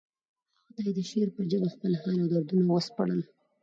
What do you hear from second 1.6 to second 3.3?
خپل حال او دردونه وسپړل